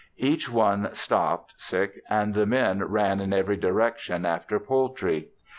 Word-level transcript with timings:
Each 0.17 0.49
one 0.49 0.89
stopped 0.95 1.53
and 2.09 2.33
the 2.33 2.47
men 2.47 2.83
ran 2.85 3.19
in 3.19 3.33
every 3.33 3.55
direction 3.57 4.25
after 4.25 4.59
poultry. 4.59 5.27